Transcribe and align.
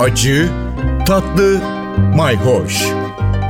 acı, 0.00 0.48
tatlı, 1.06 1.60
mayhoş. 2.16 2.86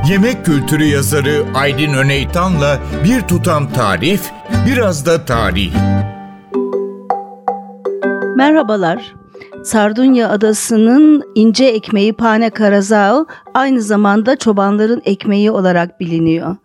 Yemek 0.09 0.45
kültürü 0.45 0.83
yazarı 0.83 1.45
Aydın 1.55 1.93
Öneytan'la 1.93 2.79
bir 3.03 3.21
tutam 3.21 3.73
tarif, 3.73 4.31
biraz 4.67 5.05
da 5.05 5.25
tarih. 5.25 5.73
Merhabalar. 8.35 9.15
Sardunya 9.63 10.29
Adası'nın 10.29 11.23
ince 11.35 11.65
ekmeği 11.65 12.13
pane 12.13 12.49
karazao 12.49 13.25
aynı 13.53 13.81
zamanda 13.81 14.35
çobanların 14.35 15.01
ekmeği 15.05 15.51
olarak 15.51 15.99
biliniyor. 15.99 16.55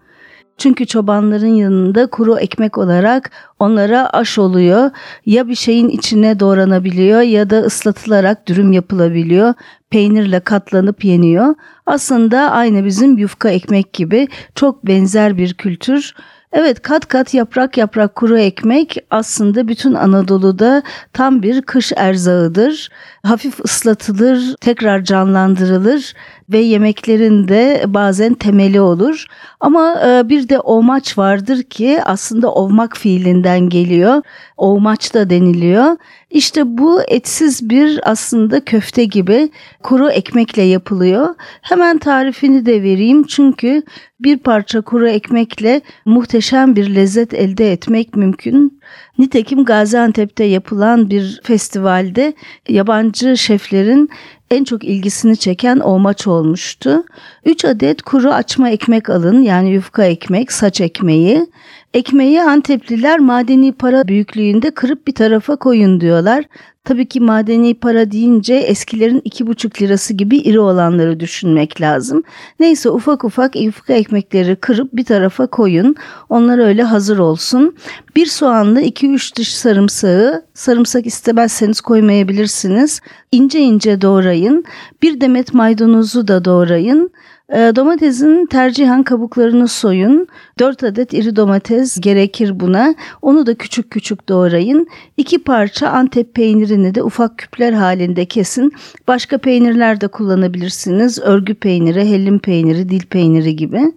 Çünkü 0.58 0.86
çobanların 0.86 1.54
yanında 1.54 2.06
kuru 2.06 2.38
ekmek 2.38 2.78
olarak 2.78 3.30
onlara 3.58 4.10
aş 4.10 4.38
oluyor. 4.38 4.90
Ya 5.26 5.48
bir 5.48 5.54
şeyin 5.54 5.88
içine 5.88 6.40
doğranabiliyor 6.40 7.20
ya 7.20 7.50
da 7.50 7.60
ıslatılarak 7.60 8.48
dürüm 8.48 8.72
yapılabiliyor. 8.72 9.54
Peynirle 9.90 10.40
katlanıp 10.40 11.04
yeniyor. 11.04 11.54
Aslında 11.86 12.50
aynı 12.50 12.84
bizim 12.84 13.18
yufka 13.18 13.50
ekmek 13.50 13.92
gibi 13.92 14.28
çok 14.54 14.86
benzer 14.86 15.36
bir 15.36 15.54
kültür. 15.54 16.14
Evet 16.52 16.82
kat 16.82 17.08
kat 17.08 17.34
yaprak 17.34 17.78
yaprak 17.78 18.14
kuru 18.14 18.38
ekmek 18.38 18.96
aslında 19.10 19.68
bütün 19.68 19.94
Anadolu'da 19.94 20.82
tam 21.12 21.42
bir 21.42 21.62
kış 21.62 21.92
erzağıdır. 21.96 22.88
Hafif 23.22 23.64
ıslatılır, 23.64 24.54
tekrar 24.60 25.04
canlandırılır 25.04 26.14
ve 26.52 26.58
yemeklerin 26.58 27.48
de 27.48 27.84
bazen 27.86 28.34
temeli 28.34 28.80
olur. 28.80 29.26
Ama 29.60 30.00
e, 30.06 30.28
bir 30.28 30.48
de 30.48 30.58
ovmaç 30.58 31.18
vardır 31.18 31.62
ki 31.62 32.00
aslında 32.04 32.52
ovmak 32.52 32.96
fiilinden 32.96 33.68
geliyor. 33.68 34.22
Ovmaç 34.56 35.14
da 35.14 35.30
deniliyor. 35.30 35.96
İşte 36.30 36.78
bu 36.78 37.02
etsiz 37.02 37.70
bir 37.70 38.10
aslında 38.10 38.64
köfte 38.64 39.04
gibi 39.04 39.50
kuru 39.82 40.10
ekmekle 40.10 40.62
yapılıyor. 40.62 41.34
Hemen 41.62 41.98
tarifini 41.98 42.66
de 42.66 42.82
vereyim 42.82 43.22
çünkü 43.22 43.82
bir 44.20 44.38
parça 44.38 44.80
kuru 44.80 45.08
ekmekle 45.08 45.80
muhteşem 46.04 46.41
bir 46.76 46.94
lezzet 46.94 47.34
elde 47.34 47.72
etmek 47.72 48.16
mümkün. 48.16 48.80
Nitekim 49.18 49.64
Gaziantep'te 49.64 50.44
yapılan 50.44 51.10
bir 51.10 51.40
festivalde 51.44 52.34
yabancı 52.68 53.36
şeflerin 53.36 54.10
en 54.52 54.64
çok 54.64 54.84
ilgisini 54.84 55.36
çeken 55.36 55.78
o 55.78 55.98
maç 55.98 56.26
olmuştu. 56.26 57.04
3 57.44 57.64
adet 57.64 58.02
kuru 58.02 58.32
açma 58.32 58.70
ekmek 58.70 59.10
alın 59.10 59.42
yani 59.42 59.70
yufka 59.70 60.04
ekmek, 60.04 60.52
saç 60.52 60.80
ekmeği. 60.80 61.46
Ekmeği 61.94 62.42
Antepliler 62.42 63.18
madeni 63.18 63.72
para 63.72 64.08
büyüklüğünde 64.08 64.70
kırıp 64.70 65.06
bir 65.06 65.14
tarafa 65.14 65.56
koyun 65.56 66.00
diyorlar. 66.00 66.44
Tabii 66.84 67.06
ki 67.06 67.20
madeni 67.20 67.74
para 67.74 68.10
deyince 68.10 68.54
eskilerin 68.54 69.20
iki 69.24 69.46
buçuk 69.46 69.82
lirası 69.82 70.14
gibi 70.14 70.36
iri 70.36 70.60
olanları 70.60 71.20
düşünmek 71.20 71.80
lazım. 71.80 72.22
Neyse 72.60 72.90
ufak 72.90 73.24
ufak 73.24 73.56
yufka 73.56 73.92
ekmekleri 73.92 74.56
kırıp 74.56 74.92
bir 74.92 75.04
tarafa 75.04 75.46
koyun. 75.46 75.96
Onlar 76.28 76.58
öyle 76.58 76.82
hazır 76.82 77.18
olsun. 77.18 77.76
Bir 78.16 78.26
soğanla 78.26 78.80
iki 78.80 79.08
üç 79.08 79.36
diş 79.36 79.54
sarımsağı, 79.54 80.44
sarımsak 80.54 81.06
istemezseniz 81.06 81.80
koymayabilirsiniz. 81.80 83.00
İnce 83.32 83.60
ince 83.60 84.00
doğrayın. 84.00 84.64
Bir 85.02 85.20
demet 85.20 85.54
maydanozu 85.54 86.28
da 86.28 86.44
doğrayın. 86.44 87.10
Ee, 87.54 87.72
domatesin 87.76 88.46
tercihen 88.46 89.02
kabuklarını 89.02 89.68
soyun. 89.68 90.26
4 90.58 90.84
adet 90.84 91.12
iri 91.12 91.36
domates 91.36 92.00
gerekir 92.00 92.60
buna. 92.60 92.94
Onu 93.22 93.46
da 93.46 93.54
küçük 93.54 93.90
küçük 93.90 94.28
doğrayın. 94.28 94.86
2 95.16 95.38
parça 95.38 95.88
antep 95.88 96.34
peynirini 96.34 96.94
de 96.94 97.02
ufak 97.02 97.38
küpler 97.38 97.72
halinde 97.72 98.24
kesin. 98.24 98.72
Başka 99.08 99.38
peynirler 99.38 100.00
de 100.00 100.08
kullanabilirsiniz. 100.08 101.18
Örgü 101.18 101.54
peyniri, 101.54 102.04
hellim 102.04 102.38
peyniri, 102.38 102.88
dil 102.88 103.06
peyniri 103.06 103.56
gibi. 103.56 103.92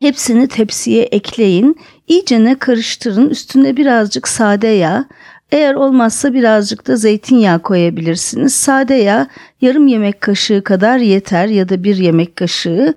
Hepsini 0.00 0.48
tepsiye 0.48 1.02
ekleyin. 1.02 1.76
İyicene 2.08 2.54
karıştırın. 2.54 3.30
Üstüne 3.30 3.76
birazcık 3.76 4.28
sade 4.28 4.68
yağ, 4.68 5.04
eğer 5.54 5.74
olmazsa 5.74 6.34
birazcık 6.34 6.86
da 6.86 6.96
zeytinyağı 6.96 7.62
koyabilirsiniz. 7.62 8.54
Sade 8.54 8.94
yağ 8.94 9.26
yarım 9.60 9.86
yemek 9.86 10.20
kaşığı 10.20 10.64
kadar 10.64 10.98
yeter 10.98 11.46
ya 11.46 11.68
da 11.68 11.84
bir 11.84 11.96
yemek 11.96 12.36
kaşığı. 12.36 12.94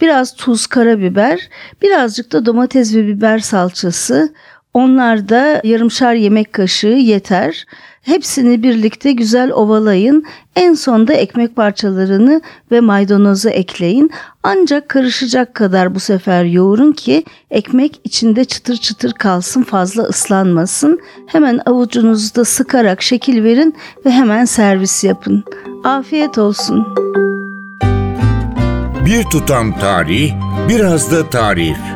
Biraz 0.00 0.34
tuz, 0.34 0.66
karabiber, 0.66 1.48
birazcık 1.82 2.32
da 2.32 2.46
domates 2.46 2.94
ve 2.94 3.06
biber 3.06 3.38
salçası. 3.38 4.34
Onlar 4.76 5.28
da 5.28 5.60
yarımşar 5.64 6.14
yemek 6.14 6.52
kaşığı 6.52 6.86
yeter. 6.86 7.66
Hepsini 8.02 8.62
birlikte 8.62 9.12
güzel 9.12 9.52
ovalayın. 9.52 10.24
En 10.56 10.74
sonda 10.74 11.12
ekmek 11.12 11.56
parçalarını 11.56 12.40
ve 12.70 12.80
maydanozu 12.80 13.48
ekleyin. 13.48 14.10
Ancak 14.42 14.88
karışacak 14.88 15.54
kadar 15.54 15.94
bu 15.94 16.00
sefer 16.00 16.44
yoğurun 16.44 16.92
ki 16.92 17.24
ekmek 17.50 18.00
içinde 18.04 18.44
çıtır 18.44 18.76
çıtır 18.76 19.12
kalsın 19.12 19.62
fazla 19.62 20.02
ıslanmasın. 20.02 21.00
Hemen 21.26 21.60
avucunuzu 21.66 22.34
da 22.34 22.44
sıkarak 22.44 23.02
şekil 23.02 23.44
verin 23.44 23.74
ve 24.06 24.10
hemen 24.10 24.44
servis 24.44 25.04
yapın. 25.04 25.44
Afiyet 25.84 26.38
olsun. 26.38 26.86
Bir 29.06 29.24
tutam 29.24 29.78
tarih, 29.78 30.32
biraz 30.68 31.12
da 31.12 31.30
tarif. 31.30 31.95